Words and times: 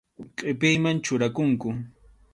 Qʼipiyman 0.37 0.97
churakunku. 1.05 1.69